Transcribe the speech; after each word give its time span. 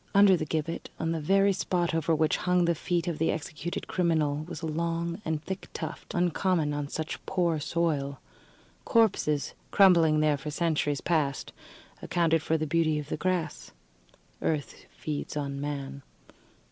Under 0.15 0.35
the 0.35 0.47
gibbet, 0.47 0.89
on 0.99 1.11
the 1.11 1.19
very 1.21 1.53
spot 1.53 1.93
over 1.93 2.15
which 2.15 2.37
hung 2.37 2.65
the 2.65 2.73
feet 2.73 3.07
of 3.07 3.19
the 3.19 3.29
executed 3.29 3.87
criminal, 3.87 4.37
was 4.49 4.63
a 4.63 4.65
long 4.65 5.21
and 5.23 5.43
thick 5.45 5.67
tuft, 5.73 6.15
uncommon 6.15 6.73
on 6.73 6.87
such 6.87 7.23
poor 7.27 7.59
soil. 7.59 8.19
Corpses, 8.83 9.53
crumbling 9.69 10.19
there 10.19 10.37
for 10.37 10.49
centuries 10.49 11.01
past, 11.01 11.53
accounted 12.01 12.41
for 12.41 12.57
the 12.57 12.65
beauty 12.65 12.97
of 12.97 13.09
the 13.09 13.15
grass. 13.15 13.73
Earth 14.41 14.87
feeds 14.89 15.37
on 15.37 15.61
man. 15.61 16.01